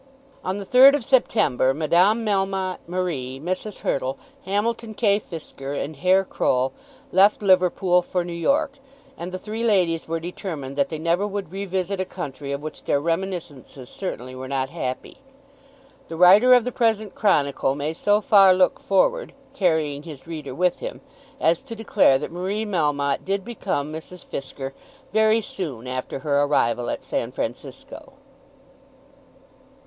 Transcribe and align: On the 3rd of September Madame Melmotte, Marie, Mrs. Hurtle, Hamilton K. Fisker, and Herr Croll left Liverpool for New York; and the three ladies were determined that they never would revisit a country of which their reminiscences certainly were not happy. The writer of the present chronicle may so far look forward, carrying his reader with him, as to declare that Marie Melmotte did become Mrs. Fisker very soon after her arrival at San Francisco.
On 0.43 0.57
the 0.57 0.65
3rd 0.65 0.95
of 0.95 1.03
September 1.05 1.75
Madame 1.75 2.25
Melmotte, 2.25 2.79
Marie, 2.87 3.39
Mrs. 3.39 3.81
Hurtle, 3.81 4.17
Hamilton 4.45 4.95
K. 4.95 5.19
Fisker, 5.19 5.73
and 5.73 5.97
Herr 5.97 6.25
Croll 6.25 6.73
left 7.11 7.43
Liverpool 7.43 8.01
for 8.01 8.23
New 8.25 8.33
York; 8.33 8.79
and 9.15 9.31
the 9.31 9.37
three 9.37 9.63
ladies 9.63 10.07
were 10.07 10.19
determined 10.19 10.75
that 10.75 10.89
they 10.89 10.97
never 10.97 11.27
would 11.27 11.51
revisit 11.51 11.99
a 12.01 12.05
country 12.05 12.51
of 12.51 12.63
which 12.63 12.85
their 12.85 12.99
reminiscences 12.99 13.89
certainly 13.89 14.33
were 14.33 14.47
not 14.47 14.71
happy. 14.71 15.17
The 16.07 16.17
writer 16.17 16.55
of 16.55 16.63
the 16.63 16.71
present 16.71 17.13
chronicle 17.13 17.75
may 17.75 17.93
so 17.93 18.21
far 18.21 18.55
look 18.55 18.79
forward, 18.79 19.33
carrying 19.53 20.01
his 20.01 20.25
reader 20.25 20.55
with 20.55 20.79
him, 20.79 21.01
as 21.39 21.61
to 21.61 21.75
declare 21.75 22.17
that 22.17 22.31
Marie 22.31 22.65
Melmotte 22.65 23.23
did 23.23 23.45
become 23.45 23.93
Mrs. 23.93 24.25
Fisker 24.25 24.73
very 25.13 25.41
soon 25.41 25.85
after 25.85 26.17
her 26.25 26.41
arrival 26.41 26.89
at 26.89 27.03
San 27.03 27.31
Francisco. 27.31 28.13